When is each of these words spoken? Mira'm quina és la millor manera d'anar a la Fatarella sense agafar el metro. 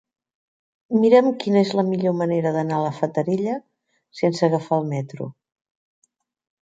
Mira'm 1.01 1.27
quina 1.43 1.61
és 1.65 1.73
la 1.81 1.85
millor 1.89 2.15
manera 2.21 2.53
d'anar 2.57 2.79
a 2.79 2.85
la 2.87 2.95
Fatarella 3.01 3.59
sense 4.21 4.45
agafar 4.49 4.81
el 4.81 4.89
metro. 4.95 5.33